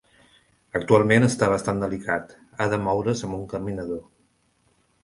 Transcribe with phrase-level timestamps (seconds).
[0.79, 4.07] Actualment està bastant delicat, ha de moure"s amb un caminador.